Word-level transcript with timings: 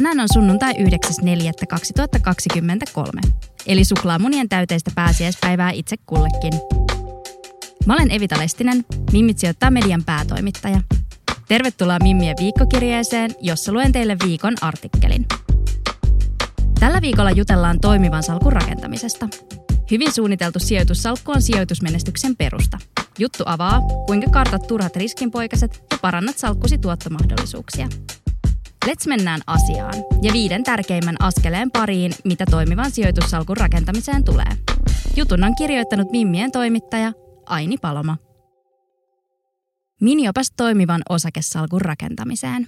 Tänään 0.00 0.20
on 0.20 0.26
sunnuntai 0.32 0.72
9.4.2023, 0.72 3.30
eli 3.66 3.84
suklaamunien 3.84 4.48
täyteistä 4.48 4.90
pääsiäispäivää 4.94 5.70
itse 5.70 5.96
kullekin. 6.06 6.52
Mä 7.86 7.94
olen 7.94 8.10
Evita 8.10 8.38
Lestinen, 8.38 8.84
Mimmit 9.12 9.38
sijoittaa 9.38 9.70
median 9.70 10.04
päätoimittaja. 10.04 10.80
Tervetuloa 11.48 11.98
Mimmien 12.02 12.36
viikkokirjeeseen, 12.40 13.30
jossa 13.40 13.72
luen 13.72 13.92
teille 13.92 14.16
viikon 14.24 14.54
artikkelin. 14.60 15.26
Tällä 16.80 17.00
viikolla 17.00 17.30
jutellaan 17.30 17.80
toimivan 17.80 18.22
salkun 18.22 18.52
rakentamisesta. 18.52 19.28
Hyvin 19.90 20.12
suunniteltu 20.12 20.58
sijoitussalkku 20.58 21.32
on 21.32 21.42
sijoitusmenestyksen 21.42 22.36
perusta. 22.36 22.78
Juttu 23.18 23.44
avaa, 23.46 23.80
kuinka 24.06 24.30
kartat 24.30 24.66
turhat 24.66 24.96
riskinpoikaset 24.96 25.84
ja 25.90 25.98
parannat 26.02 26.38
salkkusi 26.38 26.78
tuottomahdollisuuksia. 26.78 27.88
Let's 28.86 29.08
mennään 29.08 29.40
asiaan 29.46 29.94
ja 30.22 30.32
viiden 30.32 30.64
tärkeimmän 30.64 31.16
askeleen 31.18 31.70
pariin, 31.70 32.12
mitä 32.24 32.44
toimivan 32.50 32.90
sijoitussalkun 32.90 33.56
rakentamiseen 33.56 34.24
tulee. 34.24 34.56
Jutun 35.16 35.44
on 35.44 35.54
kirjoittanut 35.56 36.10
Mimmien 36.10 36.52
toimittaja 36.52 37.12
Aini 37.46 37.76
Paloma. 37.78 38.16
Miniopas 40.00 40.52
toimivan 40.56 41.02
osakesalkun 41.08 41.80
rakentamiseen. 41.80 42.66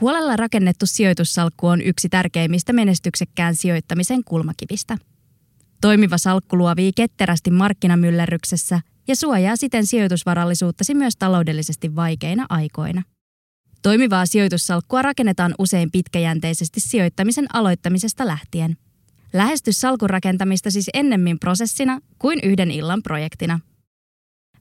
Huolella 0.00 0.36
rakennettu 0.36 0.86
sijoitussalkku 0.86 1.66
on 1.66 1.82
yksi 1.82 2.08
tärkeimmistä 2.08 2.72
menestyksekkään 2.72 3.54
sijoittamisen 3.54 4.24
kulmakivistä. 4.24 4.96
Toimiva 5.80 6.18
salkku 6.18 6.58
luovii 6.58 6.92
ketterästi 6.96 7.50
markkinamyllerryksessä 7.50 8.80
ja 9.08 9.16
suojaa 9.16 9.56
siten 9.56 9.86
sijoitusvarallisuuttasi 9.86 10.94
myös 10.94 11.16
taloudellisesti 11.16 11.96
vaikeina 11.96 12.46
aikoina. 12.48 13.02
Toimivaa 13.82 14.26
sijoitussalkkua 14.26 15.02
rakennetaan 15.02 15.54
usein 15.58 15.90
pitkäjänteisesti 15.90 16.80
sijoittamisen 16.80 17.46
aloittamisesta 17.52 18.26
lähtien. 18.26 18.76
Lähesty 19.32 19.72
salkun 19.72 20.10
rakentamista 20.10 20.70
siis 20.70 20.90
ennemmin 20.94 21.38
prosessina 21.38 22.00
kuin 22.18 22.38
yhden 22.42 22.70
illan 22.70 23.02
projektina– 23.02 23.60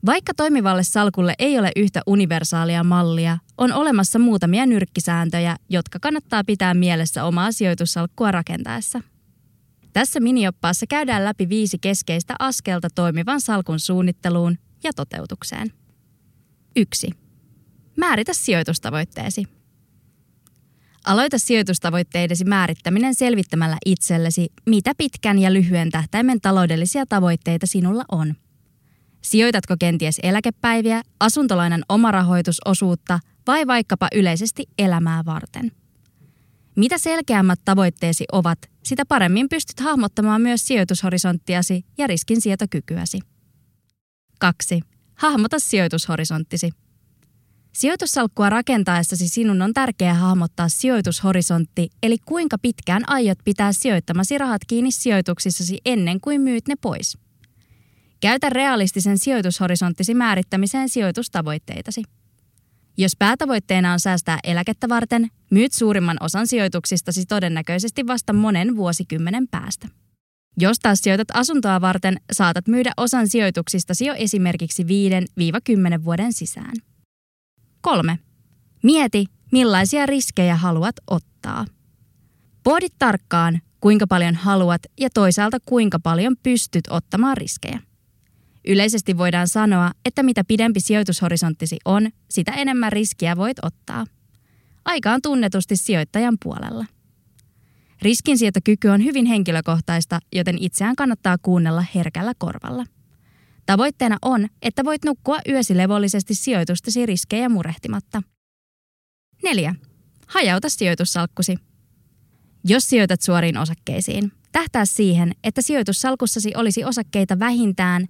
vaikka 0.05 0.33
toimivalle 0.33 0.83
salkulle 0.83 1.33
ei 1.39 1.59
ole 1.59 1.71
yhtä 1.75 2.01
universaalia 2.07 2.83
mallia, 2.83 3.37
on 3.57 3.73
olemassa 3.73 4.19
muutamia 4.19 4.65
nyrkkisääntöjä, 4.65 5.55
jotka 5.69 5.99
kannattaa 5.99 6.43
pitää 6.43 6.73
mielessä 6.73 7.23
omaa 7.23 7.52
sijoitussalkkua 7.52 8.31
rakentaessa. 8.31 9.02
Tässä 9.93 10.19
minioppaassa 10.19 10.85
käydään 10.89 11.25
läpi 11.25 11.49
viisi 11.49 11.77
keskeistä 11.81 12.35
askelta 12.39 12.87
toimivan 12.95 13.41
salkun 13.41 13.79
suunnitteluun 13.79 14.57
ja 14.83 14.91
toteutukseen. 14.95 15.73
1. 16.75 17.09
Määritä 17.97 18.33
sijoitustavoitteesi. 18.33 19.43
Aloita 21.05 21.37
sijoitustavoitteidesi 21.37 22.45
määrittäminen 22.45 23.15
selvittämällä 23.15 23.77
itsellesi, 23.85 24.47
mitä 24.65 24.91
pitkän 24.97 25.39
ja 25.39 25.53
lyhyen 25.53 25.91
tähtäimen 25.91 26.41
taloudellisia 26.41 27.05
tavoitteita 27.05 27.67
sinulla 27.67 28.03
on– 28.11 28.36
Sijoitatko 29.27 29.75
kenties 29.80 30.19
eläkepäiviä, 30.23 31.02
asuntolainan 31.19 31.83
omarahoitusosuutta 31.89 33.19
vai 33.47 33.67
vaikkapa 33.67 34.07
yleisesti 34.15 34.65
elämää 34.77 35.25
varten? 35.25 35.71
Mitä 36.75 36.97
selkeämmät 36.97 37.59
tavoitteesi 37.65 38.25
ovat, 38.31 38.59
sitä 38.83 39.05
paremmin 39.05 39.49
pystyt 39.49 39.80
hahmottamaan 39.80 40.41
myös 40.41 40.67
sijoitushorisonttiasi 40.67 41.86
ja 41.97 42.07
riskinsietokykyäsi. 42.07 43.19
2. 44.39 44.81
Hahmota 45.15 45.59
sijoitushorisonttisi. 45.59 46.71
Sijoitussalkkua 47.77 48.49
rakentaessasi 48.49 49.27
sinun 49.27 49.61
on 49.61 49.73
tärkeää 49.73 50.14
hahmottaa 50.14 50.70
sijoitushorisontti, 50.70 51.89
eli 52.04 52.17
kuinka 52.26 52.58
pitkään 52.58 53.10
aiot 53.10 53.38
pitää 53.43 53.73
sijoittamasi 53.73 54.38
rahat 54.38 54.61
kiinni 54.67 54.92
sijoituksissasi 54.92 55.77
ennen 55.86 56.21
kuin 56.21 56.42
myyt 56.42 56.67
ne 56.67 56.76
pois– 56.82 57.17
Käytä 58.20 58.49
realistisen 58.49 59.17
sijoitushorisonttisi 59.17 60.14
määrittämiseen 60.14 60.89
sijoitustavoitteitasi. 60.89 62.04
Jos 62.98 63.11
päätavoitteena 63.20 63.93
on 63.93 63.99
säästää 63.99 64.39
eläkettä 64.43 64.89
varten, 64.89 65.27
myyt 65.52 65.73
suurimman 65.73 66.17
osan 66.20 66.48
sijoituksistasi 66.48 67.26
todennäköisesti 67.26 68.08
vasta 68.08 68.33
monen 68.33 68.76
vuosikymmenen 68.76 69.48
päästä. 69.52 69.87
Jos 70.60 70.80
taas 70.80 70.99
sijoitat 70.99 71.27
asuntoa 71.33 71.82
varten, 71.82 72.17
saatat 72.32 72.67
myydä 72.67 72.92
osan 72.98 73.30
sijoituksistasi 73.30 74.05
jo 74.05 74.14
esimerkiksi 74.14 74.83
5-10 74.83 76.04
vuoden 76.04 76.33
sisään. 76.33 76.73
3. 77.82 78.20
Mieti, 78.83 79.26
millaisia 79.52 80.05
riskejä 80.05 80.55
haluat 80.55 80.95
ottaa. 81.08 81.65
Pohdi 82.64 82.88
tarkkaan, 82.99 83.61
kuinka 83.82 84.08
paljon 84.08 84.36
haluat 84.36 84.82
ja 84.99 85.10
toisaalta 85.14 85.58
kuinka 85.65 85.99
paljon 85.99 86.36
pystyt 86.43 86.83
ottamaan 86.89 87.37
riskejä. 87.37 87.80
Yleisesti 88.67 89.17
voidaan 89.17 89.48
sanoa, 89.48 89.92
että 90.05 90.23
mitä 90.23 90.43
pidempi 90.43 90.80
sijoitushorisonttisi 90.80 91.77
on, 91.86 92.10
sitä 92.30 92.52
enemmän 92.52 92.92
riskiä 92.92 93.37
voit 93.37 93.58
ottaa. 93.61 94.05
Aika 94.86 95.11
on 95.11 95.21
tunnetusti 95.21 95.76
sijoittajan 95.76 96.37
puolella. 96.43 96.86
Riskinsietokyky 98.02 98.87
on 98.87 99.04
hyvin 99.04 99.26
henkilökohtaista, 99.26 100.20
joten 100.33 100.58
itseään 100.60 100.95
kannattaa 100.95 101.37
kuunnella 101.42 101.83
herkällä 101.95 102.33
korvalla. 102.37 102.86
Tavoitteena 103.67 104.17
on, 104.22 104.48
että 104.61 104.86
voit 104.86 105.05
nukkua 105.05 105.39
yösi 105.50 105.78
levollisesti 105.78 106.36
sijoitustesi 106.36 107.05
riskejä 107.05 107.50
murehtimatta. 107.50 108.22
4. 109.44 109.76
Hajauta 110.28 110.70
sijoitussalkkusi. 110.70 111.58
Jos 112.64 112.89
sijoitat 112.89 113.22
suoriin 113.22 113.58
osakkeisiin, 113.58 114.32
Tähtää 114.58 114.86
siihen, 114.86 115.32
että 115.44 115.61
sijoitussalkussasi 115.61 116.52
olisi 116.55 116.86
osakkeita 116.86 117.39
vähintään 117.39 118.05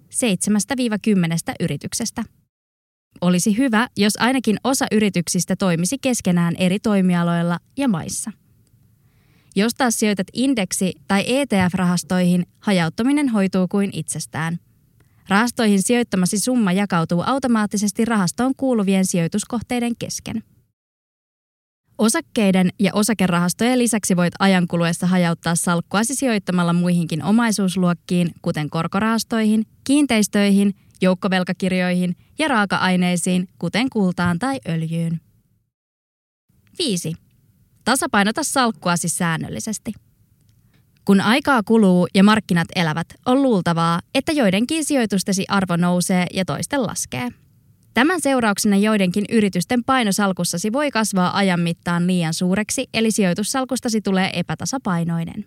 7-10 1.50 1.54
yrityksestä. 1.60 2.24
Olisi 3.20 3.58
hyvä, 3.58 3.88
jos 3.96 4.12
ainakin 4.18 4.56
osa 4.64 4.86
yrityksistä 4.92 5.56
toimisi 5.56 5.98
keskenään 5.98 6.54
eri 6.58 6.78
toimialoilla 6.78 7.58
ja 7.76 7.88
maissa. 7.88 8.32
Jos 9.56 9.74
taas 9.74 9.98
sijoitat 9.98 10.26
indeksi- 10.32 10.92
tai 11.08 11.24
ETF-rahastoihin, 11.26 12.46
hajauttaminen 12.60 13.28
hoituu 13.28 13.68
kuin 13.68 13.90
itsestään. 13.92 14.58
Rahastoihin 15.28 15.82
sijoittamasi 15.82 16.38
summa 16.38 16.72
jakautuu 16.72 17.22
automaattisesti 17.26 18.04
rahastoon 18.04 18.54
kuuluvien 18.56 19.06
sijoituskohteiden 19.06 19.92
kesken. 19.98 20.42
Osakkeiden 21.98 22.70
ja 22.78 22.90
osakerahastojen 22.94 23.78
lisäksi 23.78 24.16
voit 24.16 24.34
ajan 24.38 24.66
kuluessa 24.68 25.06
hajauttaa 25.06 25.54
salkkuasi 25.54 26.14
sijoittamalla 26.14 26.72
muihinkin 26.72 27.22
omaisuusluokkiin, 27.22 28.30
kuten 28.42 28.70
korkorahastoihin, 28.70 29.66
kiinteistöihin, 29.84 30.74
joukkovelkakirjoihin 31.00 32.16
ja 32.38 32.48
raaka-aineisiin, 32.48 33.48
kuten 33.58 33.90
kultaan 33.90 34.38
tai 34.38 34.60
öljyyn. 34.68 35.20
5. 36.78 37.12
Tasapainota 37.84 38.42
salkkuasi 38.42 39.08
säännöllisesti. 39.08 39.92
Kun 41.08 41.20
aikaa 41.20 41.62
kuluu 41.62 42.08
ja 42.14 42.24
markkinat 42.24 42.68
elävät, 42.76 43.06
on 43.26 43.42
luultavaa, 43.42 44.00
että 44.14 44.32
joidenkin 44.32 44.84
sijoitustesi 44.84 45.44
arvo 45.48 45.76
nousee 45.76 46.26
ja 46.34 46.44
toisten 46.44 46.82
laskee. 46.82 47.28
Tämän 47.94 48.20
seurauksena 48.20 48.76
joidenkin 48.76 49.24
yritysten 49.30 49.84
paino 49.84 50.12
salkussasi 50.12 50.72
voi 50.72 50.90
kasvaa 50.90 51.36
ajan 51.36 51.60
mittaan 51.60 52.06
liian 52.06 52.34
suureksi, 52.34 52.88
eli 52.94 53.10
sijoitussalkustasi 53.10 54.00
tulee 54.00 54.30
epätasapainoinen. 54.32 55.44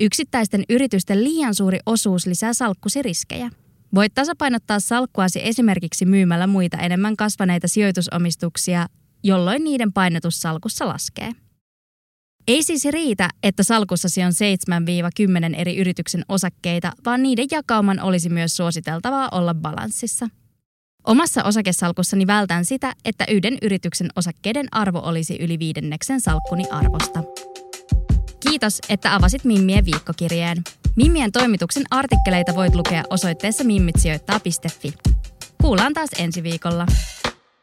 Yksittäisten 0.00 0.64
yritysten 0.68 1.24
liian 1.24 1.54
suuri 1.54 1.78
osuus 1.86 2.26
lisää 2.26 2.52
salkkusi 2.52 3.02
riskejä. 3.02 3.50
Voit 3.94 4.14
tasapainottaa 4.14 4.80
salkkuasi 4.80 5.40
esimerkiksi 5.42 6.04
myymällä 6.04 6.46
muita 6.46 6.76
enemmän 6.76 7.16
kasvaneita 7.16 7.68
sijoitusomistuksia, 7.68 8.86
jolloin 9.22 9.64
niiden 9.64 9.92
painotus 9.92 10.40
salkussa 10.40 10.88
laskee. 10.88 11.32
Ei 12.48 12.62
siis 12.62 12.84
riitä, 12.84 13.28
että 13.42 13.62
salkussasi 13.62 14.22
on 14.22 14.32
7-10 15.52 15.54
eri 15.60 15.76
yrityksen 15.76 16.24
osakkeita, 16.28 16.92
vaan 17.04 17.22
niiden 17.22 17.46
jakauman 17.50 18.00
olisi 18.00 18.28
myös 18.28 18.56
suositeltavaa 18.56 19.28
olla 19.32 19.54
balanssissa. 19.54 20.28
Omassa 21.06 21.44
osakesalkussani 21.44 22.26
vältän 22.26 22.64
sitä, 22.64 22.92
että 23.04 23.24
yhden 23.30 23.58
yrityksen 23.62 24.08
osakkeiden 24.16 24.66
arvo 24.70 24.98
olisi 25.04 25.36
yli 25.40 25.58
viidenneksen 25.58 26.20
salkkuni 26.20 26.64
arvosta. 26.70 27.22
Kiitos, 28.40 28.78
että 28.88 29.14
avasit 29.14 29.44
Mimmien 29.44 29.84
viikkokirjeen. 29.84 30.62
Mimmien 30.96 31.32
toimituksen 31.32 31.84
artikkeleita 31.90 32.54
voit 32.54 32.74
lukea 32.74 33.02
osoitteessa 33.10 33.64
mimmitsijoittaa.fi. 33.64 34.94
Kuullaan 35.62 35.94
taas 35.94 36.10
ensi 36.18 36.42
viikolla. 36.42 36.86